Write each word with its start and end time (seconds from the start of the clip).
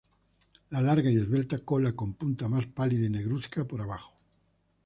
La 0.71 0.81
larga 0.81 1.11
y 1.11 1.17
esbelta 1.17 1.59
cola 1.59 1.91
con 1.93 2.15
puntas 2.15 2.49
más 2.49 2.65
pálidas 2.65 3.05
y 3.05 3.11
negruzca 3.11 3.65
por 3.67 3.81
abajo. 3.83 4.15